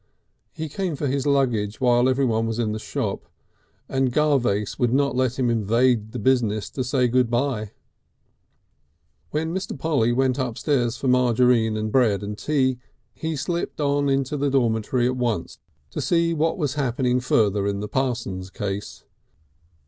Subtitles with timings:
[0.51, 3.25] He came for his luggage while every one was in the shop,
[3.87, 7.73] and Garvace would not let him invade the business to say good by.
[9.29, 9.77] When Mr.
[9.77, 12.79] Polly went upstairs for margarine and bread and tea,
[13.13, 15.59] he slipped on into the dormitory at once
[15.91, 19.03] to see what was happening further in the Parsons case.